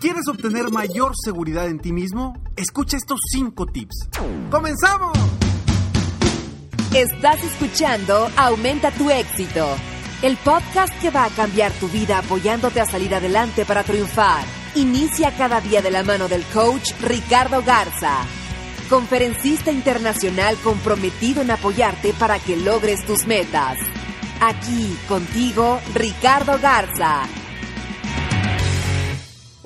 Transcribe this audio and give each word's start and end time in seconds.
¿Quieres 0.00 0.28
obtener 0.28 0.70
mayor 0.70 1.10
seguridad 1.16 1.66
en 1.66 1.80
ti 1.80 1.90
mismo? 1.90 2.40
Escucha 2.54 2.96
estos 2.96 3.18
5 3.32 3.66
tips. 3.66 4.08
¡Comenzamos! 4.48 5.18
Estás 6.94 7.42
escuchando 7.42 8.30
Aumenta 8.36 8.92
tu 8.92 9.10
éxito, 9.10 9.66
el 10.22 10.36
podcast 10.36 10.94
que 11.00 11.10
va 11.10 11.24
a 11.24 11.30
cambiar 11.30 11.72
tu 11.72 11.88
vida 11.88 12.18
apoyándote 12.18 12.80
a 12.80 12.86
salir 12.86 13.12
adelante 13.12 13.64
para 13.64 13.82
triunfar. 13.82 14.44
Inicia 14.76 15.36
cada 15.36 15.60
día 15.60 15.82
de 15.82 15.90
la 15.90 16.04
mano 16.04 16.28
del 16.28 16.44
coach 16.54 16.92
Ricardo 17.02 17.64
Garza, 17.64 18.18
conferencista 18.88 19.72
internacional 19.72 20.56
comprometido 20.62 21.42
en 21.42 21.50
apoyarte 21.50 22.12
para 22.12 22.38
que 22.38 22.56
logres 22.56 23.04
tus 23.04 23.26
metas. 23.26 23.76
Aquí 24.40 24.96
contigo, 25.08 25.80
Ricardo 25.92 26.56
Garza. 26.62 27.26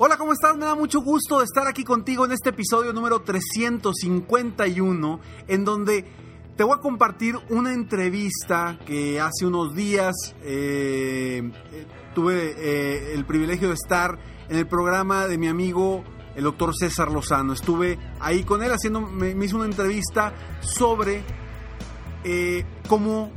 Hola, 0.05 0.17
¿cómo 0.17 0.33
estás? 0.33 0.57
Me 0.57 0.65
da 0.65 0.75
mucho 0.75 0.99
gusto 0.99 1.41
estar 1.41 1.65
aquí 1.65 1.85
contigo 1.85 2.25
en 2.25 2.33
este 2.33 2.49
episodio 2.49 2.91
número 2.91 3.21
351, 3.21 5.19
en 5.47 5.63
donde 5.63 6.03
te 6.57 6.63
voy 6.65 6.73
a 6.77 6.81
compartir 6.81 7.37
una 7.49 7.73
entrevista 7.73 8.77
que 8.85 9.21
hace 9.21 9.45
unos 9.45 9.73
días 9.73 10.35
eh, 10.41 11.49
eh, 11.71 11.85
tuve 12.13 12.53
eh, 12.57 13.13
el 13.13 13.23
privilegio 13.23 13.69
de 13.69 13.75
estar 13.75 14.19
en 14.49 14.57
el 14.57 14.67
programa 14.67 15.25
de 15.25 15.37
mi 15.37 15.47
amigo 15.47 16.03
el 16.35 16.43
doctor 16.43 16.75
César 16.77 17.09
Lozano. 17.09 17.53
Estuve 17.53 17.97
ahí 18.19 18.43
con 18.43 18.61
él 18.61 18.73
haciendo, 18.73 18.99
me, 18.99 19.33
me 19.33 19.45
hizo 19.45 19.55
una 19.55 19.67
entrevista 19.67 20.33
sobre 20.59 21.23
cómo 22.89 23.31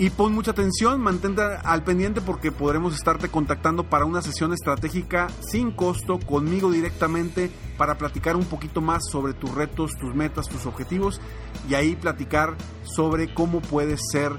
Y 0.00 0.11
pon 0.11 0.33
mucha 0.33 0.53
atención, 0.53 1.00
mantente 1.00 1.43
al 1.43 1.83
pendiente 1.83 2.21
porque 2.21 2.53
podremos 2.53 2.94
estarte 2.94 3.28
contactando 3.31 3.83
para 3.83 4.05
una 4.05 4.22
sesión 4.22 4.53
estratégica 4.53 5.27
sin 5.41 5.72
costo 5.72 6.21
conmigo 6.21 6.71
directamente 6.71 7.50
para 7.77 7.99
platicar 7.99 8.37
un 8.37 8.44
poquito 8.44 8.81
más 8.81 9.03
sobre 9.11 9.33
tus 9.33 9.53
retos, 9.53 9.91
tus 10.00 10.15
metas, 10.15 10.49
tus 10.49 10.67
objetivos 10.67 11.21
y 11.69 11.75
ahí 11.75 11.97
platicar 11.97 12.55
sobre 12.84 13.34
cómo 13.34 13.61
puedes 13.61 14.00
ser 14.12 14.38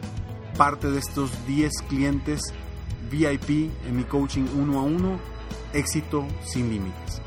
parte 0.59 0.91
de 0.91 0.99
estos 0.99 1.31
10 1.47 1.71
clientes 1.87 2.41
VIP 3.09 3.71
en 3.87 3.95
mi 3.95 4.03
coaching 4.03 4.43
uno 4.57 4.79
a 4.79 4.83
uno, 4.83 5.17
éxito 5.71 6.27
sin 6.43 6.69
límites. 6.69 7.21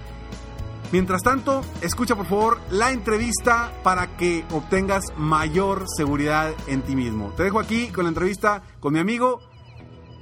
Mientras 0.92 1.22
tanto, 1.22 1.62
escucha 1.80 2.14
por 2.14 2.26
favor 2.26 2.60
la 2.70 2.92
entrevista 2.92 3.72
para 3.82 4.18
que 4.18 4.44
obtengas 4.52 5.04
mayor 5.16 5.86
seguridad 5.96 6.52
en 6.66 6.82
ti 6.82 6.94
mismo. 6.94 7.32
Te 7.34 7.44
dejo 7.44 7.58
aquí 7.58 7.88
con 7.88 8.04
la 8.04 8.10
entrevista 8.10 8.62
con 8.80 8.92
mi 8.92 8.98
amigo, 8.98 9.40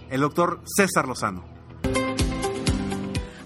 el 0.08 0.20
doctor 0.20 0.60
César 0.64 1.08
Lozano. 1.08 1.49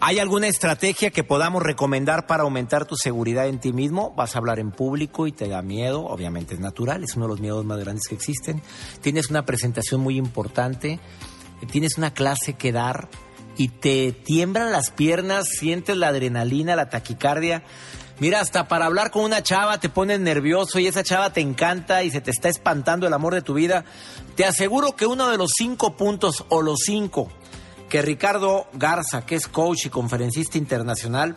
¿Hay 0.06 0.18
alguna 0.18 0.48
estrategia 0.48 1.08
que 1.08 1.24
podamos 1.24 1.62
recomendar 1.62 2.26
para 2.26 2.42
aumentar 2.42 2.84
tu 2.84 2.94
seguridad 2.94 3.48
en 3.48 3.58
ti 3.58 3.72
mismo? 3.72 4.12
Vas 4.14 4.34
a 4.34 4.38
hablar 4.38 4.58
en 4.58 4.70
público 4.70 5.26
y 5.26 5.32
te 5.32 5.48
da 5.48 5.62
miedo, 5.62 6.04
obviamente 6.04 6.52
es 6.52 6.60
natural, 6.60 7.02
es 7.02 7.16
uno 7.16 7.24
de 7.24 7.30
los 7.30 7.40
miedos 7.40 7.64
más 7.64 7.78
grandes 7.78 8.06
que 8.06 8.14
existen. 8.14 8.60
Tienes 9.00 9.30
una 9.30 9.46
presentación 9.46 10.02
muy 10.02 10.18
importante, 10.18 11.00
tienes 11.72 11.96
una 11.96 12.12
clase 12.12 12.52
que 12.52 12.70
dar 12.70 13.08
y 13.56 13.68
te 13.68 14.12
tiemblan 14.12 14.72
las 14.72 14.90
piernas, 14.90 15.48
sientes 15.48 15.96
la 15.96 16.08
adrenalina, 16.08 16.76
la 16.76 16.90
taquicardia. 16.90 17.62
Mira, 18.20 18.40
hasta 18.40 18.68
para 18.68 18.84
hablar 18.84 19.10
con 19.10 19.24
una 19.24 19.42
chava 19.42 19.80
te 19.80 19.88
pones 19.88 20.20
nervioso 20.20 20.78
y 20.80 20.86
esa 20.86 21.02
chava 21.02 21.32
te 21.32 21.40
encanta 21.40 22.02
y 22.02 22.10
se 22.10 22.20
te 22.20 22.30
está 22.30 22.50
espantando 22.50 23.06
el 23.06 23.14
amor 23.14 23.32
de 23.32 23.40
tu 23.40 23.54
vida. 23.54 23.86
Te 24.36 24.44
aseguro 24.44 24.96
que 24.96 25.06
uno 25.06 25.30
de 25.30 25.38
los 25.38 25.52
cinco 25.56 25.96
puntos 25.96 26.44
o 26.50 26.60
los 26.60 26.80
cinco 26.84 27.30
que 27.94 28.02
Ricardo 28.02 28.66
Garza, 28.72 29.24
que 29.24 29.36
es 29.36 29.46
coach 29.46 29.86
y 29.86 29.88
conferencista 29.88 30.58
internacional, 30.58 31.36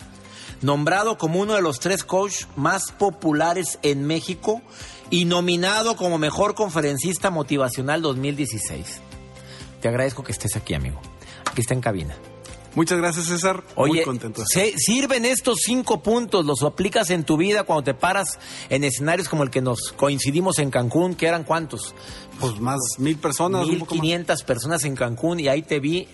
nombrado 0.63 1.19
como 1.19 1.39
uno 1.39 1.53
de 1.53 1.61
los 1.61 1.79
tres 1.79 2.03
coaches 2.03 2.47
más 2.55 2.91
populares 2.91 3.77
en 3.83 4.07
México 4.07 4.63
y 5.11 5.25
nominado 5.25 5.95
como 5.95 6.17
mejor 6.17 6.55
conferencista 6.55 7.29
motivacional 7.29 8.01
2016. 8.01 9.01
Te 9.83 9.87
agradezco 9.87 10.23
que 10.23 10.31
estés 10.31 10.55
aquí, 10.55 10.73
amigo. 10.73 10.99
Aquí 11.45 11.61
está 11.61 11.75
en 11.75 11.81
cabina. 11.81 12.15
Muchas 12.77 12.99
gracias, 12.99 13.25
César. 13.25 13.63
Oye, 13.75 13.93
Muy 13.95 14.03
contento. 14.03 14.43
se- 14.47 14.77
sirven 14.77 15.25
estos 15.25 15.61
cinco 15.65 16.03
puntos, 16.03 16.45
los 16.45 16.61
aplicas 16.61 17.09
en 17.09 17.23
tu 17.23 17.35
vida 17.35 17.63
cuando 17.63 17.83
te 17.83 17.93
paras 17.95 18.37
en 18.69 18.83
escenarios 18.83 19.27
como 19.29 19.41
el 19.41 19.49
que 19.49 19.61
nos 19.61 19.91
coincidimos 19.93 20.59
en 20.59 20.69
Cancún, 20.69 21.15
que 21.15 21.25
eran 21.25 21.43
cuántos? 21.43 21.95
Pues 22.39 22.59
más 22.59 22.77
mil 22.99 23.17
personas. 23.17 23.61
más. 23.61 23.69
1500 23.69 24.43
personas 24.43 24.83
en 24.85 24.95
Cancún 24.95 25.39
y 25.39 25.47
ahí 25.47 25.63
te 25.63 25.79
vi 25.79 26.07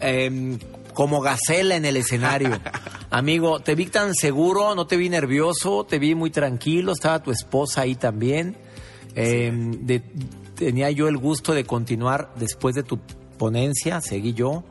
em, 0.00 0.58
como 0.92 1.20
gacela 1.20 1.76
en 1.76 1.84
el 1.84 1.96
escenario. 1.96 2.50
Amigo, 3.10 3.60
te 3.60 3.76
vi 3.76 3.86
tan 3.86 4.12
seguro, 4.16 4.74
no 4.74 4.88
te 4.88 4.96
vi 4.96 5.08
nervioso, 5.08 5.84
te 5.84 6.00
vi 6.00 6.16
muy 6.16 6.30
tranquilo, 6.30 6.92
estaba 6.92 7.22
tu 7.22 7.30
esposa 7.30 7.82
ahí 7.82 7.94
también. 7.94 8.56
Em, 9.14 9.86
de- 9.86 10.02
tenía 10.56 10.90
yo 10.90 11.06
el 11.06 11.16
gusto 11.16 11.54
de 11.54 11.64
continuar 11.64 12.32
después 12.36 12.74
de 12.74 12.82
tu 12.82 12.98
ponencia, 13.38 14.00
seguí 14.00 14.32
yo. 14.34 14.64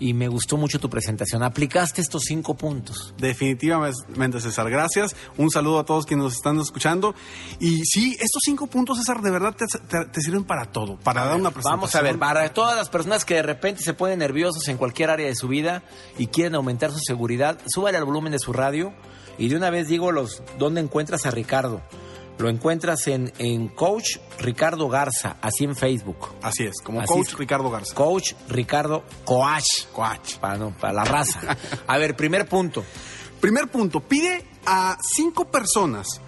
Y 0.00 0.12
me 0.12 0.26
gustó 0.28 0.56
mucho 0.56 0.80
tu 0.80 0.90
presentación. 0.90 1.42
Aplicaste 1.44 2.00
estos 2.00 2.24
cinco 2.26 2.54
puntos. 2.54 3.14
Definitivamente, 3.16 4.40
César. 4.40 4.68
Gracias. 4.68 5.14
Un 5.38 5.50
saludo 5.50 5.78
a 5.78 5.84
todos 5.84 6.04
quienes 6.04 6.24
nos 6.24 6.34
están 6.34 6.58
escuchando. 6.58 7.14
Y 7.60 7.82
sí, 7.84 8.12
estos 8.20 8.42
cinco 8.44 8.66
puntos, 8.66 8.98
César, 8.98 9.22
de 9.22 9.30
verdad 9.30 9.54
te, 9.54 9.66
te- 9.88 10.04
te 10.06 10.20
sirven 10.20 10.44
para 10.44 10.66
todo. 10.66 10.96
Para 10.98 11.24
dar 11.24 11.36
una 11.36 11.50
presentación. 11.50 11.78
Vamos 11.80 11.94
a 11.94 12.02
ver, 12.02 12.18
para 12.18 12.52
todas 12.52 12.76
las 12.76 12.88
personas 12.88 13.24
que 13.24 13.34
de 13.34 13.42
repente 13.44 13.82
se 13.82 13.94
ponen 13.94 14.18
nerviosos 14.18 14.66
en 14.68 14.76
cualquier 14.78 15.10
área 15.10 15.26
de 15.28 15.36
su 15.36 15.46
vida 15.48 15.84
y 16.18 16.26
quieren 16.26 16.56
aumentar 16.56 16.90
su 16.90 16.98
seguridad, 16.98 17.58
súbale 17.66 17.96
al 17.96 18.04
volumen 18.04 18.32
de 18.32 18.38
su 18.40 18.52
radio 18.52 18.92
y 19.38 19.48
de 19.48 19.56
una 19.56 19.70
vez 19.70 19.86
digo 19.88 20.10
los 20.12 20.42
dónde 20.58 20.80
encuentras 20.80 21.24
a 21.26 21.30
Ricardo. 21.30 21.80
Lo 22.38 22.48
encuentras 22.48 23.06
en, 23.06 23.32
en 23.38 23.68
Coach 23.68 24.18
Ricardo 24.38 24.88
Garza, 24.88 25.36
así 25.40 25.64
en 25.64 25.76
Facebook. 25.76 26.34
Así 26.42 26.64
es, 26.64 26.80
como 26.82 27.00
Así 27.00 27.12
coach 27.12 27.28
es. 27.28 27.38
Ricardo 27.38 27.70
Garza. 27.70 27.94
Coach 27.94 28.32
Ricardo 28.48 29.04
Coach. 29.24 29.86
Coach. 29.92 30.36
Para, 30.40 30.58
no, 30.58 30.76
para 30.76 30.92
la 30.92 31.04
raza. 31.04 31.40
A 31.86 31.98
ver, 31.98 32.16
primer 32.16 32.46
punto. 32.48 32.84
Primer 33.40 33.68
punto, 33.68 34.00
pide 34.00 34.44
a 34.66 34.96
cinco 35.02 35.44
personas 35.50 36.20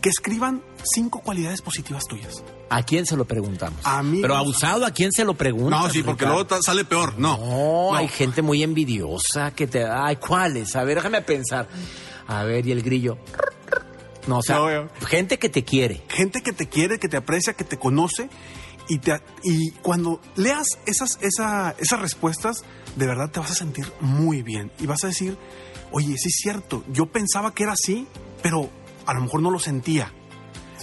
que 0.00 0.08
escriban 0.08 0.62
cinco 0.82 1.20
cualidades 1.20 1.60
positivas 1.62 2.04
tuyas. 2.04 2.42
¿A 2.70 2.82
quién 2.82 3.06
se 3.06 3.16
lo 3.16 3.24
preguntamos? 3.24 3.80
Amigos. 3.84 4.22
Pero 4.22 4.36
abusado, 4.36 4.84
¿a 4.86 4.90
quién 4.90 5.12
se 5.12 5.24
lo 5.24 5.34
preguntas? 5.34 5.80
No, 5.80 5.90
sí, 5.90 6.02
porque 6.02 6.24
Ricardo? 6.24 6.44
luego 6.44 6.62
sale 6.62 6.84
peor. 6.84 7.18
No. 7.18 7.36
No, 7.38 7.94
hay 7.94 8.08
gente 8.08 8.42
muy 8.42 8.62
envidiosa 8.62 9.52
que 9.52 9.66
te... 9.66 9.84
Ay, 9.84 10.16
¿cuáles? 10.16 10.76
A 10.76 10.84
ver, 10.84 10.96
déjame 10.96 11.22
pensar. 11.22 11.68
A 12.26 12.44
ver, 12.44 12.66
y 12.66 12.72
el 12.72 12.82
grillo. 12.82 13.18
No, 14.26 14.38
o 14.38 14.42
sea, 14.42 14.56
No 14.58 14.88
gente 15.06 15.38
que 15.38 15.48
te 15.48 15.64
quiere. 15.64 16.02
Gente 16.08 16.42
que 16.42 16.52
te 16.52 16.66
quiere, 16.68 16.98
que 16.98 17.08
te 17.08 17.16
aprecia, 17.16 17.54
que 17.54 17.64
te 17.64 17.78
conoce. 17.78 18.28
Y, 18.90 18.98
te, 18.98 19.20
y 19.44 19.70
cuando 19.82 20.20
leas 20.36 20.66
esas, 20.86 21.18
esa- 21.22 21.74
esas 21.78 22.00
respuestas, 22.00 22.64
de 22.96 23.06
verdad 23.06 23.30
te 23.30 23.38
vas 23.40 23.50
a 23.50 23.54
sentir 23.54 23.90
muy 24.00 24.42
bien. 24.42 24.70
Y 24.78 24.86
vas 24.86 25.04
a 25.04 25.08
decir, 25.08 25.36
oye, 25.92 26.16
sí 26.16 26.28
es 26.28 26.36
cierto, 26.42 26.84
yo 26.90 27.06
pensaba 27.06 27.54
que 27.54 27.64
era 27.64 27.72
así, 27.72 28.06
pero 28.42 28.70
a 29.06 29.12
lo 29.14 29.20
mejor 29.20 29.42
no 29.42 29.50
lo 29.50 29.58
sentía. 29.58 30.12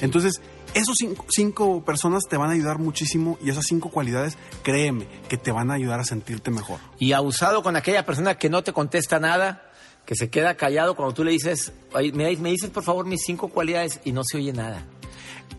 Entonces, 0.01 0.41
esos 0.75 0.97
cinco, 0.97 1.25
cinco 1.29 1.83
personas 1.85 2.23
te 2.29 2.37
van 2.37 2.49
a 2.49 2.53
ayudar 2.53 2.77
muchísimo 2.79 3.37
y 3.41 3.49
esas 3.49 3.65
cinco 3.67 3.89
cualidades, 3.89 4.37
créeme, 4.61 5.07
que 5.29 5.37
te 5.37 5.51
van 5.51 5.71
a 5.71 5.75
ayudar 5.75 5.99
a 5.99 6.03
sentirte 6.03 6.51
mejor. 6.51 6.79
Y 6.99 7.13
abusado 7.13 7.63
con 7.63 7.75
aquella 7.75 8.05
persona 8.05 8.35
que 8.37 8.49
no 8.49 8.61
te 8.63 8.73
contesta 8.73 9.19
nada, 9.19 9.64
que 10.05 10.15
se 10.15 10.29
queda 10.29 10.55
callado 10.55 10.95
cuando 10.95 11.13
tú 11.13 11.23
le 11.23 11.31
dices, 11.31 11.71
"Ay, 11.93 12.11
me, 12.11 12.35
me 12.37 12.51
dices 12.51 12.69
por 12.69 12.83
favor 12.83 13.05
mis 13.05 13.23
cinco 13.25 13.47
cualidades 13.49 13.99
y 14.05 14.11
no 14.11 14.23
se 14.23 14.37
oye 14.37 14.53
nada. 14.53 14.85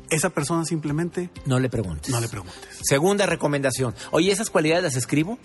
Esa 0.08 0.31
persona 0.31 0.64
simplemente 0.64 1.31
No 1.46 1.58
le 1.58 1.69
preguntes. 1.69 2.10
no 2.10 2.20
le 2.20 2.28
preguntes. 2.28 2.56
Segunda 2.82 3.26
recomendación. 3.26 3.94
Oye, 4.12 4.31
¿esas 4.31 4.50
cualidades 4.50 4.84
las 4.84 4.96
escribo? 4.96 5.38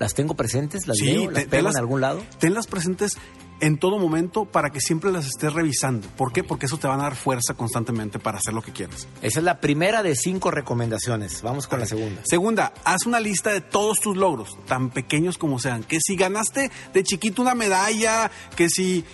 ¿Las 0.00 0.14
tengo 0.14 0.34
presentes? 0.34 0.86
¿Las 0.88 0.98
leo? 0.98 1.30
¿Las 1.30 1.44
te- 1.44 1.48
pego 1.48 1.68
en 1.70 1.76
algún 1.76 2.00
lado? 2.00 2.22
Tenlas 2.40 2.66
presentes 2.66 3.16
en 3.60 3.78
todo 3.78 3.98
momento 3.98 4.44
para 4.44 4.70
que 4.70 4.80
siempre 4.80 5.10
las 5.10 5.26
estés 5.26 5.52
revisando. 5.52 6.06
¿Por 6.16 6.32
qué? 6.32 6.44
Porque 6.44 6.66
eso 6.66 6.78
te 6.78 6.86
va 6.86 6.94
a 6.94 6.98
dar 6.98 7.16
fuerza 7.16 7.54
constantemente 7.54 8.18
para 8.18 8.38
hacer 8.38 8.54
lo 8.54 8.62
que 8.62 8.72
quieres. 8.72 9.08
Esa 9.22 9.40
es 9.40 9.44
la 9.44 9.60
primera 9.60 10.02
de 10.02 10.14
cinco 10.14 10.50
recomendaciones. 10.50 11.42
Vamos 11.42 11.66
con 11.66 11.80
la 11.80 11.86
segunda. 11.86 12.20
Segunda, 12.24 12.72
haz 12.84 13.06
una 13.06 13.18
lista 13.20 13.50
de 13.52 13.60
todos 13.60 14.00
tus 14.00 14.16
logros, 14.16 14.56
tan 14.66 14.90
pequeños 14.90 15.38
como 15.38 15.58
sean. 15.58 15.82
Que 15.82 15.98
si 16.00 16.14
ganaste 16.16 16.70
de 16.94 17.02
chiquito 17.02 17.42
una 17.42 17.54
medalla, 17.54 18.30
que 18.56 18.68
si 18.68 19.04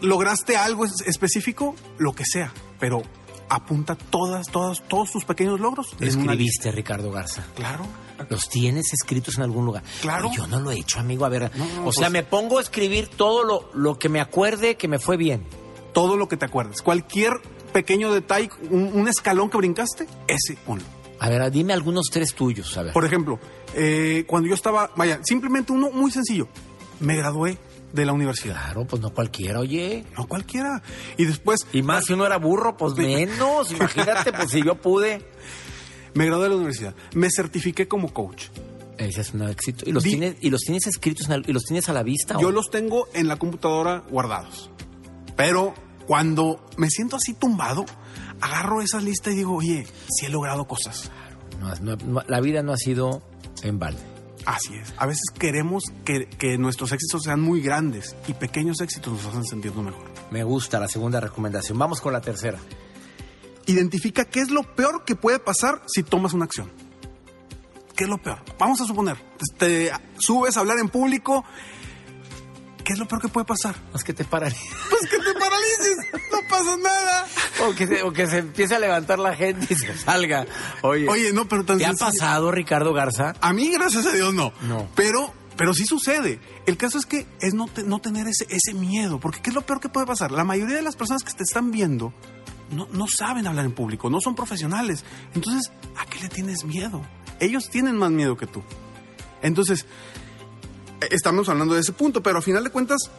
lograste 0.00 0.56
algo 0.56 0.84
es- 0.84 1.00
específico, 1.06 1.74
lo 1.98 2.12
que 2.12 2.24
sea. 2.24 2.52
Pero 2.80 3.02
apunta 3.48 3.94
todas, 3.96 4.46
todas, 4.48 4.82
todos 4.88 5.10
tus 5.12 5.24
pequeños 5.24 5.58
logros. 5.60 5.94
Lo 5.98 6.06
escribiste, 6.06 6.70
Ricardo 6.72 7.10
Garza. 7.10 7.44
Claro. 7.54 7.86
¿Los 8.28 8.48
tienes 8.48 8.92
escritos 8.92 9.36
en 9.36 9.44
algún 9.44 9.64
lugar? 9.64 9.82
Claro. 10.00 10.28
Pero 10.30 10.42
yo 10.42 10.46
no 10.48 10.60
lo 10.60 10.70
he 10.70 10.76
hecho, 10.76 10.98
amigo. 11.00 11.24
A 11.24 11.28
ver, 11.28 11.50
No, 11.56 11.64
no, 11.64 11.86
o 11.86 11.92
sea, 11.92 12.08
pues- 12.08 12.10
me 12.12 12.22
pongo 12.22 12.58
a 12.58 12.62
escribir 12.62 13.08
todo 13.08 13.44
lo, 13.44 13.70
lo 13.74 13.98
que 13.98 14.08
me 14.08 14.20
acuerde 14.20 14.76
que 14.76 14.88
me 14.88 14.98
fue 14.98 15.16
bien. 15.16 15.44
Todo 15.92 16.16
lo 16.16 16.28
que 16.28 16.36
te 16.36 16.44
acuerdes. 16.44 16.82
Cualquier 16.82 17.32
pequeño 17.72 18.12
detalle, 18.12 18.50
un, 18.70 18.90
un 18.94 19.08
escalón 19.08 19.50
que 19.50 19.56
brincaste, 19.56 20.06
ese 20.26 20.56
ponlo. 20.64 20.84
A 21.20 21.28
ver, 21.28 21.50
dime 21.50 21.72
algunos 21.72 22.06
tres 22.12 22.34
tuyos, 22.34 22.76
a 22.78 22.82
ver. 22.82 22.92
Por 22.92 23.04
ejemplo, 23.04 23.40
eh, 23.74 24.24
cuando 24.28 24.48
yo 24.48 24.54
estaba, 24.54 24.90
vaya, 24.96 25.20
simplemente 25.24 25.72
uno 25.72 25.90
muy 25.90 26.10
sencillo, 26.12 26.46
me 27.00 27.16
gradué 27.16 27.58
de 27.92 28.04
la 28.04 28.12
universidad. 28.12 28.54
Claro, 28.54 28.86
pues 28.86 29.02
no 29.02 29.10
cualquiera, 29.10 29.58
oye. 29.60 30.04
No 30.16 30.28
cualquiera. 30.28 30.82
Y 31.16 31.24
después 31.24 31.60
Y 31.72 31.82
más 31.82 32.04
si 32.04 32.12
uno 32.12 32.24
era 32.26 32.36
burro, 32.36 32.76
pues 32.76 32.94
menos. 32.94 33.72
Imagínate, 33.72 34.32
pues 34.32 34.50
si 34.50 34.62
yo 34.62 34.74
pude. 34.76 35.24
Me 36.14 36.26
gradué 36.26 36.44
de 36.44 36.48
la 36.50 36.56
universidad. 36.56 36.94
Me 37.14 37.28
certifiqué 37.30 37.88
como 37.88 38.12
coach. 38.12 38.46
Ese 38.98 39.20
es 39.20 39.32
un 39.34 39.42
éxito. 39.48 39.84
¿Y 39.88 39.92
los, 39.92 40.02
Di- 40.02 40.10
tienes, 40.10 40.36
y 40.40 40.50
los 40.50 40.62
tienes 40.62 40.86
escritos 40.88 41.28
y 41.46 41.52
los 41.52 41.64
tienes 41.64 41.88
a 41.88 41.92
la 41.92 42.02
vista? 42.02 42.36
o- 42.36 42.40
Yo 42.40 42.50
los 42.50 42.70
tengo 42.70 43.06
en 43.14 43.28
la 43.28 43.36
computadora 43.36 44.02
guardados. 44.10 44.70
Pero 45.36 45.74
cuando 46.06 46.64
me 46.76 46.90
siento 46.90 47.16
así 47.16 47.34
tumbado, 47.34 47.84
agarro 48.40 48.82
esa 48.82 49.00
lista 49.00 49.30
y 49.30 49.36
digo, 49.36 49.54
oye, 49.54 49.86
sí 50.08 50.26
he 50.26 50.28
logrado 50.28 50.66
cosas. 50.66 51.10
No, 51.60 51.74
no, 51.76 51.96
no, 52.04 52.22
la 52.26 52.40
vida 52.40 52.62
no 52.62 52.72
ha 52.72 52.76
sido 52.76 53.22
en 53.62 53.78
balde. 53.78 54.00
Así 54.46 54.74
es. 54.74 54.94
A 54.96 55.06
veces 55.06 55.24
queremos 55.38 55.84
que, 56.04 56.26
que 56.26 56.56
nuestros 56.58 56.90
éxitos 56.92 57.22
sean 57.24 57.40
muy 57.40 57.60
grandes 57.60 58.16
y 58.26 58.32
pequeños 58.32 58.80
éxitos 58.80 59.12
nos 59.12 59.26
hacen 59.26 59.44
sentirnos 59.44 59.84
mejor. 59.84 60.04
Me 60.30 60.42
gusta 60.42 60.80
la 60.80 60.88
segunda 60.88 61.20
recomendación. 61.20 61.78
Vamos 61.78 62.00
con 62.00 62.12
la 62.12 62.20
tercera. 62.20 62.58
Identifica 63.68 64.24
qué 64.24 64.40
es 64.40 64.50
lo 64.50 64.62
peor 64.64 65.04
que 65.04 65.14
puede 65.14 65.38
pasar 65.38 65.82
si 65.86 66.02
tomas 66.02 66.32
una 66.32 66.46
acción. 66.46 66.70
¿Qué 67.94 68.04
es 68.04 68.10
lo 68.10 68.18
peor? 68.18 68.38
Vamos 68.58 68.80
a 68.80 68.84
suponer, 68.86 69.16
te 69.58 69.92
subes 70.18 70.56
a 70.56 70.60
hablar 70.60 70.78
en 70.78 70.88
público. 70.88 71.44
¿Qué 72.84 72.94
es 72.94 72.98
lo 72.98 73.06
peor 73.06 73.20
que 73.20 73.28
puede 73.28 73.44
pasar? 73.44 73.74
Es 73.94 74.02
que 74.02 74.14
te 74.14 74.24
paraliza. 74.24 74.62
Pues 74.88 75.10
que 75.10 75.18
te 75.18 75.34
paralices, 75.34 75.96
no 76.32 76.38
pasa 76.48 76.76
nada. 76.78 77.26
O 77.66 77.74
que, 77.74 77.86
se, 77.86 78.02
o 78.02 78.12
que 78.12 78.26
se 78.26 78.38
empiece 78.38 78.74
a 78.74 78.78
levantar 78.78 79.18
la 79.18 79.34
gente 79.36 79.66
y 79.68 79.74
se 79.76 79.96
salga. 79.98 80.46
Oye, 80.82 81.06
Oye, 81.08 81.32
no, 81.34 81.46
pero 81.48 81.64
tan 81.64 81.76
¿te 81.78 81.84
ha 81.84 81.88
sencillo. 81.88 82.10
pasado, 82.12 82.50
Ricardo 82.50 82.94
Garza? 82.94 83.34
A 83.40 83.52
mí, 83.52 83.70
gracias 83.72 84.06
a 84.06 84.12
Dios, 84.12 84.32
no. 84.32 84.52
No. 84.62 84.88
Pero, 84.94 85.34
pero 85.58 85.74
sí 85.74 85.84
sucede. 85.84 86.38
El 86.66 86.76
caso 86.78 86.96
es 86.98 87.04
que 87.04 87.26
es 87.40 87.52
no, 87.52 87.66
te- 87.66 87.82
no 87.82 87.98
tener 87.98 88.26
ese, 88.28 88.46
ese 88.48 88.72
miedo, 88.74 89.20
porque 89.20 89.42
¿qué 89.42 89.50
es 89.50 89.54
lo 89.54 89.62
peor 89.62 89.80
que 89.80 89.88
puede 89.90 90.06
pasar? 90.06 90.30
La 90.30 90.44
mayoría 90.44 90.76
de 90.76 90.82
las 90.82 90.96
personas 90.96 91.24
que 91.24 91.32
te 91.34 91.42
están 91.42 91.70
viendo 91.72 92.14
no, 92.70 92.88
no 92.92 93.06
saben 93.06 93.46
hablar 93.46 93.64
en 93.64 93.72
público, 93.72 94.10
no 94.10 94.20
son 94.20 94.34
profesionales. 94.34 95.04
Entonces, 95.34 95.72
¿a 95.96 96.06
qué 96.06 96.20
le 96.20 96.28
tienes 96.28 96.64
miedo? 96.64 97.02
Ellos 97.40 97.68
tienen 97.70 97.96
más 97.96 98.10
miedo 98.10 98.36
que 98.36 98.46
tú. 98.46 98.62
Entonces, 99.42 99.86
eh, 101.00 101.08
estamos 101.10 101.48
hablando 101.48 101.74
de 101.74 101.80
ese 101.80 101.92
punto, 101.92 102.22
pero 102.22 102.38
a 102.38 102.42
final 102.42 102.64
de 102.64 102.70
cuentas, 102.70 103.10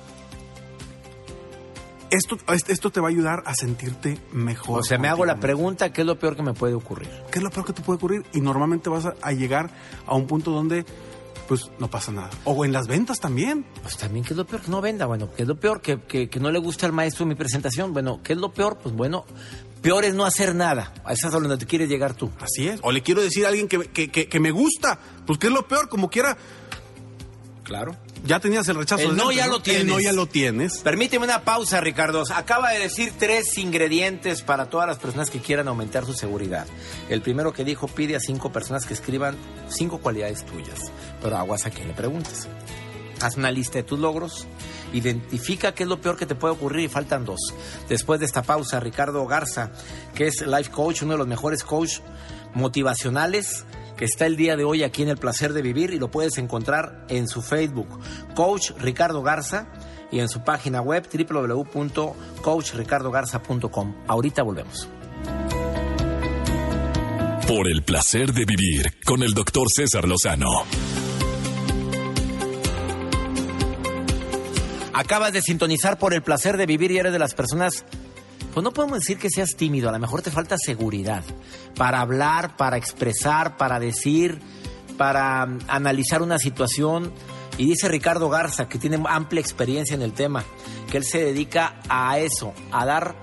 esto, 2.10 2.38
esto 2.68 2.90
te 2.92 3.00
va 3.00 3.08
a 3.08 3.12
ayudar 3.12 3.44
a 3.46 3.54
sentirte 3.54 4.20
mejor. 4.32 4.80
O 4.80 4.84
sea, 4.84 4.98
me 4.98 5.08
hago 5.08 5.26
la 5.26 5.40
pregunta, 5.40 5.94
¿qué 5.94 6.02
es 6.02 6.08
lo 6.08 6.18
peor 6.18 6.36
que 6.36 6.44
me 6.44 6.54
puede 6.54 6.74
ocurrir? 6.74 7.10
¿Qué 7.32 7.40
es 7.40 7.44
lo 7.44 7.52
peor 7.52 7.66
que 7.66 7.74
te 7.74 7.82
puede 7.82 7.98
ocurrir? 7.98 8.26
Y 8.34 8.42
normalmente 8.42 8.90
vas 8.90 9.06
a, 9.06 9.16
a 9.22 9.32
llegar 9.32 9.70
a 10.06 10.16
un 10.16 10.28
punto 10.28 10.52
donde 10.52 10.86
pues 11.50 11.70
no 11.80 11.90
pasa 11.90 12.12
nada. 12.14 12.30
O 12.46 12.64
en 12.64 12.72
las 12.72 12.88
ventas 12.88 13.20
también. 13.20 13.66
Pues 13.82 13.98
también, 13.98 14.24
¿qué 14.24 14.32
es 14.34 14.38
lo 14.38 14.46
peor? 14.46 14.62
Que 14.62 14.72
no 14.72 14.80
venda. 14.80 15.06
Bueno, 15.08 15.30
¿qué 15.36 15.42
es 15.42 15.48
lo 15.50 15.60
peor? 15.60 15.82
Que, 15.82 16.00
que, 16.00 16.30
que 16.30 16.40
no 16.40 16.50
le 16.52 16.60
gusta 16.60 16.86
al 16.86 16.94
maestro 16.94 17.26
mi 17.26 17.36
presentación. 17.36 17.92
Bueno, 17.92 18.22
¿qué 18.24 18.34
es 18.34 18.40
lo 18.40 18.54
peor? 18.54 18.78
Pues 18.82 18.96
bueno, 18.96 19.26
peor 19.82 20.06
es 20.06 20.14
no 20.14 20.26
hacer 20.26 20.54
nada. 20.56 20.94
A 21.04 21.12
eso 21.14 21.28
es 21.28 21.34
a 21.34 21.40
donde 21.40 21.58
te 21.58 21.66
quieres 21.66 21.90
llegar 21.90 22.14
tú. 22.14 22.30
Así 22.40 22.68
es. 22.68 22.80
O 22.84 22.92
le 22.92 23.02
quiero 23.02 23.22
decir 23.22 23.46
a 23.46 23.50
alguien 23.50 23.68
que, 23.68 23.80
que, 23.90 24.10
que- 24.12 24.30
que 24.30 24.40
me 24.40 24.52
gusta. 24.52 25.00
Pues 25.26 25.40
¿qué 25.40 25.48
es 25.48 25.54
lo 25.54 25.68
peor? 25.68 25.90
Como 25.90 26.10
quiera. 26.10 26.38
Claro. 27.70 27.96
Ya 28.26 28.40
tenías 28.40 28.68
el 28.68 28.78
rechazo. 28.78 29.12
El 29.12 29.16
no 29.16 29.32
ya 29.32 29.46
lo 29.46 29.62
tienes. 29.62 29.84
El 29.84 29.88
no 29.90 30.00
ya 30.00 30.12
lo 30.12 30.26
tienes. 30.26 30.80
Permíteme 30.80 31.26
una 31.26 31.44
pausa, 31.44 31.80
Ricardo. 31.80 32.24
Acaba 32.34 32.72
de 32.72 32.80
decir 32.80 33.14
tres 33.20 33.56
ingredientes 33.60 34.42
para 34.42 34.72
todas 34.72 34.88
las 34.88 34.98
personas 34.98 35.30
que 35.30 35.40
quieran 35.40 35.68
aumentar 35.68 36.04
su 36.04 36.14
seguridad. 36.14 36.66
El 37.10 37.22
primero 37.22 37.54
que 37.54 37.64
dijo, 37.64 37.88
pide 37.88 38.16
a 38.16 38.20
cinco 38.20 38.52
personas 38.52 38.88
que 38.88 38.96
escriban 38.96 39.38
cinco 39.68 40.00
cualidades 40.00 40.48
tuyas. 40.48 40.80
Pero 41.22 41.38
aguas 41.38 41.68
a 41.68 41.70
quien 41.70 41.88
le 41.88 41.94
preguntes. 41.94 42.48
haz 43.22 43.38
una 43.38 43.52
lista 43.52 43.78
de 43.78 43.84
tus 43.84 44.00
logros, 44.00 44.48
identifica 44.94 45.74
qué 45.76 45.84
es 45.84 45.90
lo 45.90 46.02
peor 46.02 46.18
que 46.18 46.26
te 46.26 46.34
puede 46.36 46.56
ocurrir 46.56 46.86
y 46.86 46.88
faltan 46.88 47.24
dos. 47.24 47.54
Después 47.88 48.20
de 48.20 48.26
esta 48.26 48.42
pausa, 48.42 48.80
Ricardo 48.80 49.26
Garza, 49.28 49.72
que 50.16 50.26
es 50.26 50.42
life 50.42 50.72
coach, 50.72 51.04
uno 51.04 51.14
de 51.14 51.20
los 51.20 51.28
mejores 51.28 51.64
coach 51.64 52.00
motivacionales 52.56 53.66
que 54.00 54.06
está 54.06 54.26
el 54.26 54.36
día 54.38 54.56
de 54.56 54.64
hoy 54.64 54.84
aquí 54.84 55.04
en 55.04 55.10
El 55.10 55.18
Placer 55.18 55.52
de 55.52 55.62
Vivir 55.62 55.92
y 55.92 56.00
lo 56.00 56.10
puedes 56.10 56.38
encontrar 56.38 57.06
en 57.10 57.28
su 57.28 57.42
Facebook, 57.42 58.00
Coach 58.34 58.72
Ricardo 58.80 59.22
Garza, 59.22 59.68
y 60.10 60.22
en 60.22 60.30
su 60.30 60.42
página 60.42 60.80
web 60.80 61.06
www.coachricardogarza.com. 61.12 63.96
Ahorita 64.08 64.42
volvemos. 64.42 64.88
Por 67.46 67.68
el 67.68 67.84
placer 67.84 68.32
de 68.32 68.46
vivir 68.46 69.02
con 69.04 69.22
el 69.22 69.34
doctor 69.34 69.68
César 69.70 70.08
Lozano. 70.08 70.48
Acabas 74.94 75.34
de 75.34 75.42
sintonizar 75.42 75.98
por 75.98 76.14
el 76.14 76.22
placer 76.22 76.56
de 76.56 76.66
vivir 76.66 76.92
y 76.92 77.00
eres 77.00 77.12
de 77.12 77.20
las 77.20 77.34
personas 77.34 77.84
pues 78.54 78.64
no 78.64 78.72
podemos 78.72 79.00
decir 79.00 79.18
que 79.18 79.30
seas 79.30 79.56
tímido, 79.56 79.90
a 79.90 79.92
lo 79.92 80.00
mejor 80.00 80.22
te 80.22 80.32
falta 80.32 80.56
seguridad 80.58 81.24
para 81.76 82.02
hablar, 82.02 82.58
para 82.58 82.78
expresar, 82.78 83.58
para 83.58 83.80
decir, 83.80 84.40
para 84.98 85.46
um, 85.46 85.60
analizar 85.68 86.22
una 86.22 86.40
situación. 86.40 87.12
Y 87.58 87.66
dice 87.66 87.88
Ricardo 87.90 88.30
Garza, 88.30 88.70
que 88.70 88.80
tiene 88.80 89.02
amplia 89.08 89.42
experiencia 89.42 89.94
en 89.94 90.02
el 90.02 90.14
tema, 90.14 90.44
que 90.90 90.98
él 90.98 91.04
se 91.04 91.24
dedica 91.24 91.76
a 91.90 92.18
eso, 92.20 92.54
a 92.72 92.86
dar 92.86 93.16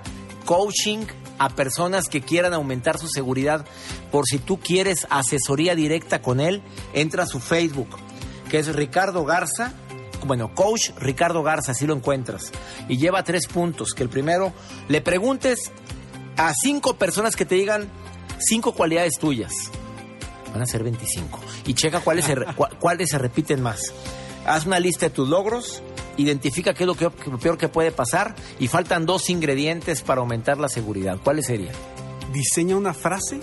coaching 0.45 1.06
a 1.38 1.50
personas 1.50 2.09
que 2.09 2.21
quieran 2.21 2.54
aumentar 2.54 2.99
su 2.99 3.09
seguridad. 3.09 3.66
Por 4.12 4.26
si 4.26 4.38
tú 4.38 4.59
quieres 4.59 5.06
asesoría 5.11 5.75
directa 5.75 6.23
con 6.23 6.40
él, 6.40 6.62
entra 6.92 7.25
a 7.25 7.26
su 7.26 7.40
Facebook, 7.40 7.97
que 8.50 8.59
es 8.59 8.75
Ricardo 8.75 9.25
Garza 9.25 9.73
bueno, 10.26 10.54
coach 10.54 10.90
Ricardo 10.99 11.42
Garza, 11.42 11.73
así 11.73 11.87
lo 11.87 11.95
encuentras. 11.95 12.52
Y 12.88 12.99
lleva 12.99 13.23
tres 13.23 13.47
puntos. 13.47 13.92
Que 13.95 14.02
el 14.02 14.09
primero, 14.09 14.52
le 14.88 15.00
preguntes 15.00 15.71
a 16.37 16.52
cinco 16.54 16.97
personas 16.97 17.37
que 17.37 17.45
te 17.45 17.54
digan 17.54 17.88
cinco 18.38 18.73
cualidades 18.73 19.18
tuyas. 19.18 19.52
Van 20.52 20.62
a 20.62 20.66
ser 20.66 20.83
25. 20.83 21.38
Y 21.66 21.75
checa 21.75 22.00
cuáles 22.00 22.25
se, 22.25 22.37
cuáles 22.80 23.11
se 23.11 23.18
repiten 23.18 23.62
más. 23.62 23.80
Haz 24.47 24.66
una 24.66 24.78
lista 24.78 25.06
de 25.06 25.11
tus 25.11 25.28
logros, 25.28 25.83
identifica 26.16 26.73
qué 26.73 26.85
es 26.85 26.87
lo, 26.87 26.95
que, 26.95 27.04
lo 27.04 27.38
peor 27.38 27.59
que 27.59 27.68
puede 27.68 27.90
pasar 27.90 28.35
y 28.59 28.68
faltan 28.68 29.06
dos 29.06 29.28
ingredientes 29.28 30.02
para 30.02 30.21
aumentar 30.21 30.59
la 30.59 30.68
seguridad. 30.68 31.18
¿Cuáles 31.23 31.47
serían? 31.47 31.75
Diseña 32.33 32.76
una 32.76 32.95
frase 32.95 33.40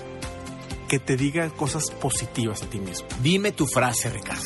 que 0.88 1.00
te 1.00 1.18
diga 1.18 1.50
cosas 1.50 1.92
positivas 1.92 2.63
a 2.63 2.68
ti 2.68 2.80
mismo. 2.80 3.08
Dime 3.22 3.52
tu 3.52 3.66
frase, 3.66 4.10
Ricardo. 4.10 4.44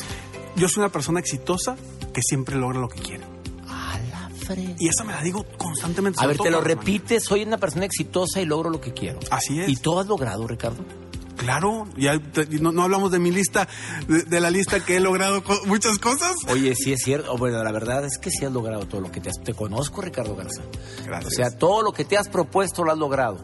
Yo 0.56 0.68
soy 0.68 0.80
una 0.80 0.90
persona 0.90 1.20
exitosa 1.20 1.76
siempre 2.22 2.56
logra 2.56 2.78
lo 2.80 2.88
que 2.88 3.00
quiere. 3.00 3.24
A 3.68 3.98
la 4.10 4.30
frente. 4.30 4.76
Y 4.78 4.88
eso 4.88 5.04
me 5.04 5.12
la 5.12 5.22
digo 5.22 5.44
constantemente. 5.56 6.22
A 6.22 6.26
ver, 6.26 6.38
te 6.38 6.50
lo 6.50 6.60
repites, 6.60 7.24
soy 7.24 7.42
una 7.42 7.58
persona 7.58 7.84
exitosa 7.84 8.40
y 8.40 8.46
logro 8.46 8.70
lo 8.70 8.80
que 8.80 8.92
quiero. 8.92 9.18
Así 9.30 9.60
es. 9.60 9.68
¿Y 9.68 9.76
todo 9.76 10.00
has 10.00 10.06
logrado, 10.06 10.46
Ricardo? 10.46 10.84
Claro, 11.38 11.86
ya 11.96 12.20
no, 12.60 12.82
hablamos 12.82 13.12
de 13.12 13.20
mi 13.20 13.30
lista, 13.30 13.68
de, 14.08 14.40
la 14.40 14.50
lista 14.50 14.84
que 14.84 14.96
he 14.96 15.00
logrado 15.00 15.42
muchas 15.66 15.98
cosas. 15.98 16.34
Oye, 16.48 16.74
sí 16.74 16.92
es 16.92 17.00
cierto. 17.02 17.36
Bueno, 17.38 17.62
la 17.62 17.70
verdad 17.70 18.04
es 18.04 18.18
que 18.18 18.30
sí 18.30 18.44
has 18.44 18.52
logrado 18.52 18.86
todo 18.88 19.00
lo 19.00 19.12
que 19.12 19.20
te 19.20 19.30
has. 19.30 19.40
Te 19.42 19.54
conozco, 19.54 20.02
Ricardo 20.02 20.34
Garza. 20.34 20.62
Gracias. 21.06 21.32
O 21.32 21.36
sea, 21.36 21.50
todo 21.56 21.82
lo 21.82 21.92
que 21.92 22.04
te 22.04 22.18
has 22.18 22.28
propuesto 22.28 22.82
lo 22.82 22.90
has 22.90 22.98
logrado. 22.98 23.38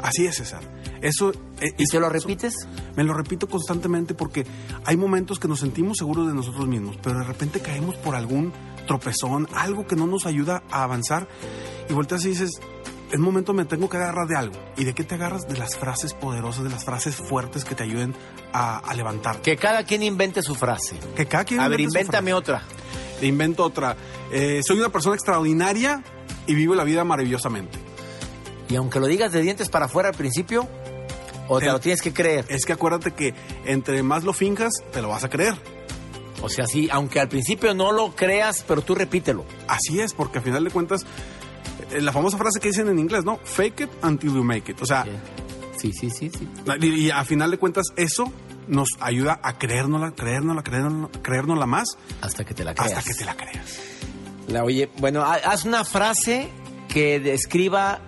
Así 0.00 0.26
es, 0.26 0.36
César. 0.36 0.77
Eso, 1.00 1.32
eh, 1.60 1.72
¿Y 1.76 1.86
te 1.86 2.00
lo 2.00 2.08
repites? 2.08 2.54
me 2.96 3.04
lo 3.04 3.14
repito 3.14 3.48
constantemente 3.48 4.14
porque 4.14 4.44
hay 4.84 4.96
momentos 4.96 5.38
que 5.38 5.46
nos 5.46 5.60
sentimos 5.60 5.98
seguros 5.98 6.26
de 6.26 6.34
nosotros 6.34 6.66
mismos, 6.66 6.96
pero 7.02 7.18
de 7.20 7.24
repente 7.24 7.60
caemos 7.60 7.96
por 7.96 8.16
algún 8.16 8.52
tropezón, 8.86 9.48
algo 9.54 9.86
que 9.86 9.94
no 9.94 10.06
nos 10.06 10.26
ayuda 10.26 10.62
a 10.70 10.82
avanzar 10.82 11.28
y 11.88 11.92
volteas 11.92 12.24
y 12.24 12.30
dices, 12.30 12.60
es 13.10 13.18
momento 13.18 13.54
me 13.54 13.64
tengo 13.64 13.88
que 13.88 13.96
agarrar 13.96 14.26
de 14.26 14.36
algo. 14.36 14.54
¿Y 14.76 14.84
de 14.84 14.94
qué 14.94 15.04
te 15.04 15.14
agarras? 15.14 15.48
De 15.48 15.56
las 15.56 15.76
frases 15.76 16.14
poderosas, 16.14 16.64
de 16.64 16.70
las 16.70 16.84
frases 16.84 17.16
fuertes 17.16 17.64
que 17.64 17.74
te 17.74 17.82
ayuden 17.84 18.14
a, 18.52 18.82
levantar. 18.94 19.40
Que 19.40 19.56
cada 19.56 19.84
quien 19.84 20.02
invente 20.02 20.42
su 20.42 20.54
frase. 20.54 20.96
Que 21.14 21.26
cada 21.26 21.44
quien 21.44 21.60
A 21.60 21.68
ver, 21.68 21.80
invéntame 21.80 22.34
otra. 22.34 22.62
Te 23.20 23.26
invento 23.26 23.64
otra. 23.64 23.96
Eh, 24.30 24.60
soy 24.66 24.78
una 24.78 24.90
persona 24.90 25.14
extraordinaria 25.14 26.02
y 26.46 26.54
vivo 26.54 26.74
la 26.74 26.84
vida 26.84 27.04
maravillosamente. 27.04 27.78
Y 28.68 28.76
aunque 28.76 29.00
lo 29.00 29.06
digas 29.06 29.32
de 29.32 29.40
dientes 29.40 29.70
para 29.70 29.86
afuera 29.86 30.10
al 30.10 30.14
principio, 30.14 30.68
o 31.48 31.58
te, 31.58 31.66
lo 31.66 31.80
tienes 31.80 32.02
que 32.02 32.12
creer. 32.12 32.44
Es 32.48 32.64
que 32.64 32.72
acuérdate 32.72 33.12
que 33.12 33.34
entre 33.64 34.02
más 34.02 34.24
lo 34.24 34.32
finjas, 34.32 34.72
te 34.92 35.02
lo 35.02 35.08
vas 35.08 35.24
a 35.24 35.28
creer. 35.28 35.54
O 36.42 36.48
sea, 36.48 36.66
sí, 36.66 36.88
aunque 36.90 37.20
al 37.20 37.28
principio 37.28 37.74
no 37.74 37.92
lo 37.92 38.14
creas, 38.14 38.64
pero 38.66 38.82
tú 38.82 38.94
repítelo. 38.94 39.44
Así 39.66 40.00
es, 40.00 40.14
porque 40.14 40.38
al 40.38 40.44
final 40.44 40.64
de 40.64 40.70
cuentas, 40.70 41.04
eh, 41.90 42.00
la 42.00 42.12
famosa 42.12 42.38
frase 42.38 42.60
que 42.60 42.68
dicen 42.68 42.88
en 42.88 42.98
inglés, 42.98 43.24
¿no? 43.24 43.38
Fake 43.42 43.80
it 43.80 43.90
until 44.02 44.34
you 44.34 44.44
make 44.44 44.70
it. 44.70 44.80
O 44.80 44.86
sea, 44.86 45.04
sí, 45.76 45.92
sí, 45.92 46.10
sí, 46.10 46.30
sí. 46.30 46.48
Y, 46.80 47.10
al 47.10 47.26
final 47.26 47.50
de 47.50 47.58
cuentas, 47.58 47.86
eso 47.96 48.32
nos 48.68 48.90
ayuda 49.00 49.40
a 49.42 49.58
creérnosla, 49.58 50.12
creérnosla, 50.12 50.62
creérnosla, 50.62 51.08
creérnosla 51.22 51.66
más. 51.66 51.88
Hasta 52.20 52.44
que 52.44 52.54
te 52.54 52.64
la 52.64 52.74
creas. 52.74 52.98
Hasta 52.98 53.10
que 53.10 53.18
te 53.18 53.24
la 53.24 53.36
creas. 53.36 53.80
La, 54.46 54.64
oye, 54.64 54.90
bueno, 54.98 55.24
haz 55.24 55.64
una 55.64 55.84
frase 55.84 56.48
que 56.88 57.20
describa 57.20 58.00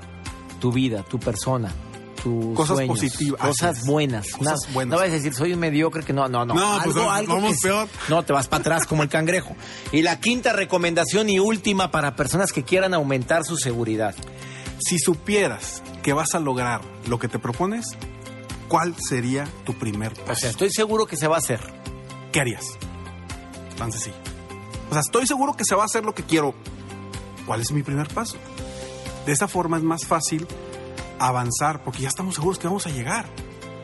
tu 0.61 0.73
vida, 0.73 1.03
tu 1.03 1.19
persona, 1.19 1.73
tus 2.23 2.55
cosas 2.55 2.81
positivas, 2.87 3.41
cosas 3.41 3.87
buenas. 3.87 4.31
Cosas 4.33 4.61
no, 4.69 4.75
buenas. 4.75 4.91
No 4.91 4.97
vas 4.97 5.09
a 5.09 5.13
decir 5.13 5.35
soy 5.35 5.53
un 5.53 5.61
mediocre 5.61 6.03
que 6.03 6.13
no, 6.13 6.29
no, 6.29 6.45
no. 6.45 6.55
No, 6.55 6.79
pues 6.83 6.95
vamos 6.95 7.57
peor. 7.63 7.89
No, 8.09 8.23
te 8.23 8.33
vas 8.33 8.49
para 8.49 8.61
atrás 8.61 8.87
como 8.87 9.03
el 9.03 9.09
cangrejo. 9.09 9.57
Y 9.93 10.03
la 10.03 10.21
quinta 10.21 10.53
recomendación 10.53 11.29
y 11.29 11.39
última 11.39 11.91
para 11.91 12.17
personas 12.17 12.53
que 12.53 12.63
quieran 12.63 12.95
aumentar 12.95 13.45
su 13.45 13.57
seguridad. 13.57 14.15
Si 14.79 14.99
supieras 14.99 15.83
que 16.03 16.13
vas 16.13 16.35
a 16.35 16.41
lograr 16.41 16.81
lo 17.07 17.19
que 17.19 17.29
te 17.29 17.39
propones, 17.39 17.85
¿cuál 18.69 18.95
sería 18.97 19.47
tu 19.65 19.75
primer 19.75 20.15
paso? 20.15 20.33
O 20.33 20.37
sea, 20.37 20.51
estoy 20.51 20.71
seguro 20.71 21.07
que 21.07 21.17
se 21.17 21.29
va 21.29 21.37
a 21.37 21.39
hacer. 21.39 21.61
¿Qué 22.33 22.41
harías? 22.41 22.65
Tan 23.77 23.93
sencillo. 23.93 24.17
O 24.89 24.93
sea, 24.93 25.01
estoy 25.01 25.27
seguro 25.27 25.57
que 25.57 25.65
se 25.65 25.75
va 25.75 25.83
a 25.83 25.87
hacer 25.87 26.05
lo 26.05 26.15
que 26.15 26.23
quiero. 26.23 26.55
¿Cuál 27.47 27.61
es 27.61 27.73
mi 27.73 27.83
primer 27.83 28.09
paso? 28.09 28.37
De 29.27 29.33
esa 29.33 29.49
forma 29.49 29.77
es 29.77 29.83
más 29.83 30.07
fácil 30.07 30.47
avanzar 31.21 31.85
porque 31.85 32.03
ya 32.03 32.09
estamos 32.09 32.35
seguros 32.35 32.59
que 32.59 32.67
vamos 32.67 32.87
a 32.87 32.91
llegar. 32.91 33.27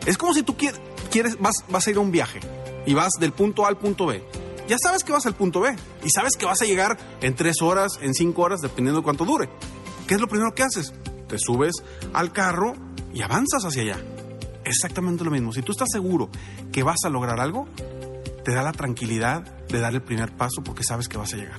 Es 0.07 0.19
como 0.19 0.35
si 0.35 0.43
tú 0.43 0.57
quieres, 0.57 1.39
vas, 1.39 1.65
vas 1.69 1.87
a 1.87 1.91
ir 1.91 1.97
a 1.97 2.01
un 2.01 2.11
viaje 2.11 2.41
y 2.87 2.95
vas 2.95 3.13
del 3.21 3.33
punto 3.33 3.65
A 3.65 3.69
al 3.69 3.79
punto 3.79 4.07
B. 4.07 4.25
Ya 4.69 4.77
sabes 4.83 5.05
que 5.05 5.13
vas 5.13 5.27
al 5.27 5.35
punto 5.35 5.61
B 5.61 5.77
y 6.03 6.11
sabes 6.11 6.37
que 6.37 6.47
vas 6.47 6.61
a 6.63 6.65
llegar 6.65 6.97
en 7.21 7.37
tres 7.37 7.63
horas, 7.63 7.99
en 8.01 8.15
cinco 8.15 8.43
horas, 8.43 8.61
dependiendo 8.61 9.01
de 9.01 9.05
cuánto 9.05 9.25
dure. 9.25 9.49
¿Qué 10.09 10.15
es 10.15 10.21
lo 10.21 10.27
primero 10.27 10.55
que 10.55 10.63
haces? 10.63 10.93
Te 11.29 11.39
subes 11.39 11.75
al 12.13 12.33
carro 12.33 12.75
y 13.13 13.23
avanzas 13.23 13.65
hacia 13.65 13.83
allá. 13.83 13.99
Exactamente 14.65 15.25
lo 15.25 15.31
mismo. 15.31 15.53
Si 15.53 15.63
tú 15.63 15.73
estás 15.73 15.89
seguro 15.93 16.29
que 16.73 16.83
vas 16.83 16.99
a 17.05 17.09
lograr 17.09 17.39
algo, 17.41 17.69
te 18.45 18.53
da 18.53 18.63
la 18.63 18.73
tranquilidad 18.73 19.43
de 19.43 19.81
dar 19.81 19.95
el 19.95 20.03
primer 20.03 20.33
paso 20.37 20.63
porque 20.65 20.85
sabes 20.85 21.09
que 21.09 21.19
vas 21.19 21.33
a 21.33 21.37
llegar. 21.37 21.59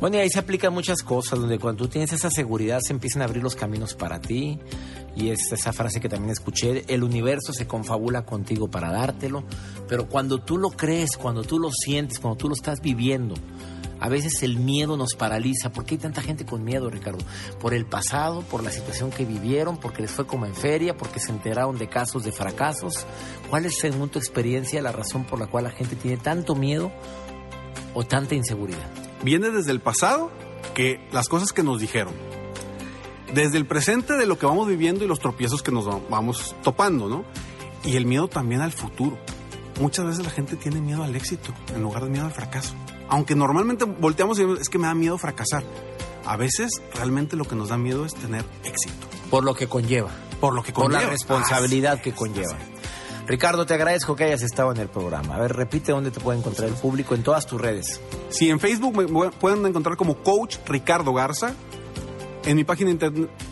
Bueno, 0.00 0.16
y 0.16 0.20
ahí 0.20 0.30
se 0.30 0.38
aplican 0.38 0.72
muchas 0.72 1.02
cosas, 1.02 1.40
donde 1.40 1.58
cuando 1.58 1.84
tú 1.84 1.88
tienes 1.88 2.12
esa 2.12 2.30
seguridad 2.30 2.78
se 2.80 2.92
empiezan 2.92 3.22
a 3.22 3.24
abrir 3.24 3.42
los 3.42 3.56
caminos 3.56 3.94
para 3.94 4.20
ti. 4.20 4.60
Y 5.16 5.30
es 5.30 5.50
esa 5.50 5.72
frase 5.72 6.00
que 6.00 6.08
también 6.08 6.30
escuché, 6.30 6.84
el 6.86 7.02
universo 7.02 7.52
se 7.52 7.66
confabula 7.66 8.24
contigo 8.24 8.70
para 8.70 8.92
dártelo. 8.92 9.42
Pero 9.88 10.08
cuando 10.08 10.38
tú 10.38 10.56
lo 10.56 10.70
crees, 10.70 11.16
cuando 11.16 11.42
tú 11.42 11.58
lo 11.58 11.70
sientes, 11.72 12.20
cuando 12.20 12.36
tú 12.36 12.48
lo 12.48 12.54
estás 12.54 12.80
viviendo, 12.80 13.34
a 13.98 14.08
veces 14.08 14.44
el 14.44 14.60
miedo 14.60 14.96
nos 14.96 15.14
paraliza. 15.16 15.72
¿Por 15.72 15.84
qué 15.84 15.96
hay 15.96 15.98
tanta 15.98 16.22
gente 16.22 16.46
con 16.46 16.62
miedo, 16.62 16.88
Ricardo? 16.88 17.18
Por 17.60 17.74
el 17.74 17.84
pasado, 17.84 18.42
por 18.42 18.62
la 18.62 18.70
situación 18.70 19.10
que 19.10 19.24
vivieron, 19.24 19.78
porque 19.78 20.02
les 20.02 20.12
fue 20.12 20.28
como 20.28 20.46
en 20.46 20.54
feria, 20.54 20.96
porque 20.96 21.18
se 21.18 21.32
enteraron 21.32 21.76
de 21.76 21.88
casos 21.88 22.22
de 22.22 22.30
fracasos. 22.30 23.04
¿Cuál 23.50 23.66
es, 23.66 23.78
según 23.80 24.10
tu 24.10 24.20
experiencia, 24.20 24.80
la 24.80 24.92
razón 24.92 25.24
por 25.24 25.40
la 25.40 25.48
cual 25.48 25.64
la 25.64 25.70
gente 25.70 25.96
tiene 25.96 26.18
tanto 26.18 26.54
miedo 26.54 26.92
o 27.94 28.04
tanta 28.04 28.36
inseguridad? 28.36 29.07
Viene 29.22 29.50
desde 29.50 29.70
el 29.70 29.80
pasado 29.80 30.30
que 30.74 31.00
las 31.12 31.28
cosas 31.28 31.52
que 31.52 31.62
nos 31.62 31.80
dijeron. 31.80 32.14
Desde 33.34 33.58
el 33.58 33.66
presente 33.66 34.14
de 34.14 34.26
lo 34.26 34.38
que 34.38 34.46
vamos 34.46 34.66
viviendo 34.68 35.04
y 35.04 35.08
los 35.08 35.20
tropiezos 35.20 35.62
que 35.62 35.70
nos 35.70 35.86
vamos 36.08 36.54
topando, 36.62 37.08
¿no? 37.08 37.24
Y 37.84 37.96
el 37.96 38.06
miedo 38.06 38.28
también 38.28 38.60
al 38.60 38.72
futuro. 38.72 39.18
Muchas 39.80 40.06
veces 40.06 40.24
la 40.24 40.30
gente 40.30 40.56
tiene 40.56 40.80
miedo 40.80 41.04
al 41.04 41.14
éxito 41.14 41.52
en 41.74 41.82
lugar 41.82 42.04
de 42.04 42.10
miedo 42.10 42.24
al 42.24 42.32
fracaso. 42.32 42.74
Aunque 43.08 43.34
normalmente 43.34 43.84
volteamos 43.84 44.38
y 44.38 44.44
es 44.60 44.68
que 44.68 44.78
me 44.78 44.86
da 44.86 44.94
miedo 44.94 45.18
fracasar. 45.18 45.62
A 46.24 46.36
veces 46.36 46.82
realmente 46.94 47.36
lo 47.36 47.44
que 47.44 47.54
nos 47.54 47.68
da 47.68 47.78
miedo 47.78 48.04
es 48.04 48.14
tener 48.14 48.44
éxito. 48.64 49.06
Por 49.30 49.44
lo 49.44 49.54
que 49.54 49.66
conlleva. 49.68 50.10
Por 50.40 50.54
lo 50.54 50.62
que 50.62 50.72
conlleva. 50.72 51.00
Por 51.00 51.04
la 51.04 51.10
responsabilidad 51.10 52.00
que 52.00 52.12
conlleva. 52.12 52.56
Ricardo, 53.28 53.66
te 53.66 53.74
agradezco 53.74 54.16
que 54.16 54.24
hayas 54.24 54.40
estado 54.42 54.72
en 54.72 54.78
el 54.78 54.88
programa. 54.88 55.36
A 55.36 55.38
ver, 55.38 55.54
repite 55.54 55.92
dónde 55.92 56.10
te 56.10 56.18
puede 56.18 56.38
encontrar 56.38 56.68
el 56.68 56.74
público 56.74 57.14
en 57.14 57.22
todas 57.22 57.46
tus 57.46 57.60
redes. 57.60 58.00
Sí, 58.30 58.48
en 58.48 58.58
Facebook 58.58 58.96
me 58.96 59.06
pueden 59.30 59.66
encontrar 59.66 59.96
como 59.98 60.16
Coach 60.22 60.56
Ricardo 60.66 61.12
Garza. 61.12 61.52
En 62.46 62.56
mi 62.56 62.64
página 62.64 62.96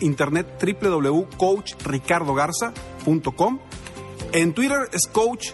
internet 0.00 0.46
www.coachricardogarza.com. 0.80 3.58
En 4.32 4.54
Twitter 4.54 4.88
es 4.92 5.06
Coach, 5.12 5.48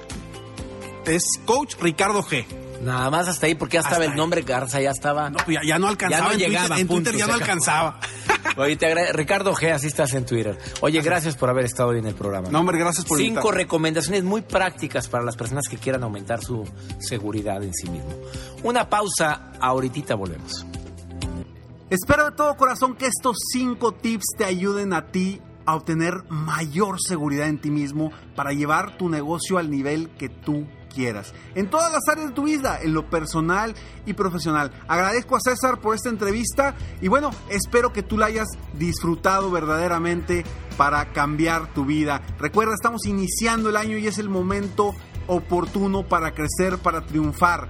es 1.07 1.23
Coach 1.45 1.75
Ricardo 1.81 2.23
G. 2.23 2.45
Nada 2.83 3.11
más 3.11 3.29
hasta 3.29 3.47
ahí, 3.47 3.55
porque 3.55 3.75
ya 3.75 3.81
estaba 3.81 3.97
Hasta 3.97 4.11
el 4.13 4.17
nombre 4.17 4.43
Garza, 4.43 4.81
ya 4.81 4.91
estaba. 4.91 5.31
No, 5.31 5.39
ya, 5.49 5.61
ya 5.65 5.79
no 5.79 5.89
alcanzaba. 5.89 6.23
Ya 6.23 6.29
no 6.29 6.33
en 6.33 6.39
llegaba, 6.39 6.67
Twitter, 6.67 6.81
en 6.81 6.89
punto, 6.89 7.11
Twitter 7.11 7.21
ya 7.21 7.27
no 7.27 7.35
acabó. 7.35 7.45
alcanzaba. 7.45 8.01
Oye, 8.57 8.77
te 8.77 9.13
Ricardo 9.13 9.55
G, 9.55 9.73
así 9.73 9.87
estás 9.87 10.15
en 10.15 10.27
Twitter. 10.27 10.59
Oye, 10.81 11.01
gracias 11.01 11.37
por 11.37 11.49
haber 11.49 11.65
estado 11.65 11.91
hoy 11.91 11.99
en 11.99 12.07
el 12.07 12.15
programa. 12.15 12.49
No, 12.51 12.61
hombre, 12.61 12.79
gracias 12.79 13.07
por 13.07 13.19
Cinco 13.19 13.51
recomendaciones 13.51 14.25
muy 14.25 14.43
prácticas 14.43 15.09
para 15.09 15.25
las 15.25 15.37
personas 15.37 15.65
que 15.69 15.77
quieran 15.77 16.03
aumentar 16.03 16.43
su 16.43 16.65
seguridad 16.99 17.63
en 17.63 17.73
sí 17.73 17.89
mismo. 17.89 18.11
Una 18.63 18.89
pausa, 18.89 19.53
ahorita 19.61 20.15
volvemos. 20.15 20.67
Espero 21.91 22.31
de 22.31 22.33
todo 22.33 22.57
corazón 22.57 22.97
que 22.97 23.07
estos 23.07 23.37
cinco 23.53 23.93
tips 23.93 24.25
te 24.39 24.45
ayuden 24.45 24.93
a 24.93 25.09
ti 25.09 25.41
a 25.67 25.77
obtener 25.77 26.25
mayor 26.29 26.97
seguridad 27.01 27.49
en 27.49 27.61
ti 27.61 27.71
mismo 27.71 28.13
para 28.35 28.53
llevar 28.53 28.97
tu 28.97 29.09
negocio 29.09 29.59
al 29.59 29.71
nivel 29.71 30.11
que 30.11 30.29
tú 30.29 30.67
quieras. 30.93 31.33
En 31.55 31.71
todas 31.71 31.93
las 31.93 32.03
áreas 32.11 32.29
de 32.29 32.35
tu 32.35 32.45
vida, 32.45 32.79
en 32.83 32.93
lo 32.95 33.09
personal 33.09 33.75
y 34.07 34.13
profesional. 34.13 34.71
Agradezco 34.89 35.37
a 35.37 35.41
César 35.41 35.81
por 35.81 35.95
esta 35.95 36.09
entrevista 36.11 36.75
y 37.01 37.09
bueno, 37.09 37.31
espero 37.49 37.93
que 37.93 38.03
tú 38.03 38.19
la 38.19 38.27
hayas 38.27 38.49
disfrutado 38.79 39.51
verdaderamente 39.51 40.45
para 40.77 41.13
cambiar 41.13 41.73
tu 41.75 41.85
vida. 41.85 42.23
Recuerda, 42.39 42.75
estamos 42.75 43.07
iniciando 43.07 43.71
el 43.71 43.77
año 43.77 43.97
y 43.99 44.07
es 44.07 44.19
el 44.19 44.29
momento 44.29 44.95
oportuno 45.27 46.07
para 46.07 46.33
crecer, 46.35 46.79
para 46.79 47.07
triunfar. 47.07 47.69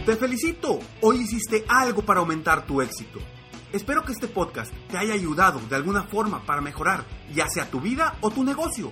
Te 0.06 0.16
felicito, 0.18 0.80
hoy 1.02 1.22
hiciste 1.22 1.63
algo 1.70 2.02
para 2.02 2.20
aumentar 2.20 2.66
tu 2.66 2.82
éxito. 2.82 3.20
Espero 3.72 4.04
que 4.04 4.12
este 4.12 4.28
podcast 4.28 4.72
te 4.89 4.98
haya 4.98 5.13
ayudado 5.13 5.60
de 5.70 5.76
alguna 5.76 6.04
forma 6.04 6.46
para 6.46 6.62
mejorar, 6.62 7.06
ya 7.34 7.48
sea 7.48 7.72
tu 7.72 7.80
vida 7.80 8.18
o 8.22 8.30
tu 8.30 8.44
negocio. 8.44 8.92